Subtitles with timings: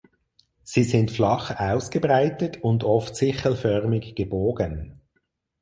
[0.63, 4.99] Sie sind flach ausgebreitet und oft sichelförmig gebogen.